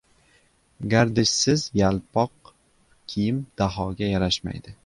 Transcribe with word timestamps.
Gardishsiz 0.93 1.67
yalpoq 1.81 2.51
kiyim 3.07 3.45
Dahoga 3.63 4.13
yarashmadi. 4.15 4.77